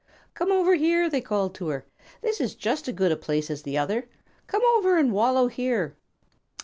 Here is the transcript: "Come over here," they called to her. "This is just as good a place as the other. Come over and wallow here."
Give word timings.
"Come 0.33 0.51
over 0.51 0.73
here," 0.73 1.07
they 1.11 1.21
called 1.21 1.53
to 1.53 1.67
her. 1.67 1.85
"This 2.23 2.41
is 2.41 2.55
just 2.55 2.87
as 2.87 2.95
good 2.95 3.11
a 3.11 3.15
place 3.15 3.51
as 3.51 3.61
the 3.61 3.77
other. 3.77 4.09
Come 4.47 4.63
over 4.75 4.97
and 4.97 5.13
wallow 5.13 5.45
here." 5.45 5.95